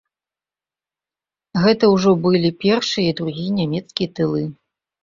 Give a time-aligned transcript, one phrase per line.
[1.65, 4.43] Гэта ўжо былі першыя і другія нямецкія тылы.